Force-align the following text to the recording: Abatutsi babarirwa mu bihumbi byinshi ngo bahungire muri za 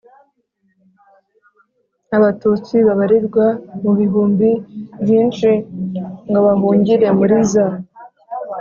Abatutsi 2.17 2.75
babarirwa 2.87 3.45
mu 3.83 3.91
bihumbi 3.99 4.49
byinshi 5.01 5.49
ngo 6.29 6.39
bahungire 6.45 7.07
muri 7.17 7.37
za 7.51 7.65